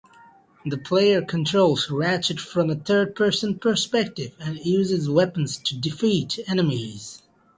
The 0.65 0.79
player 0.79 1.21
controls 1.21 1.91
Ratchet 1.91 2.39
from 2.39 2.71
a 2.71 2.75
third-person 2.75 3.59
perspective, 3.59 4.31
and 4.39 4.57
uses 4.57 5.07
weapons 5.07 5.59
to 5.59 5.77
defeat 5.77 6.39
enemies. 6.47 7.21